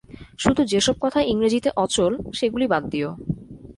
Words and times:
শুধু 0.39 0.61
যে 0.63 0.79
সব 0.81 0.95
কথা 1.01 1.19
ইংরেজীতে 1.21 1.69
অচল, 1.75 2.13
সেগুলি 2.33 2.65
বাদ 2.67 2.83
দিও। 2.83 3.09